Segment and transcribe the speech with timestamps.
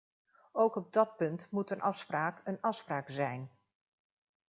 [0.51, 3.51] Ook op dat punt moet een afspraak een afspraak zijn.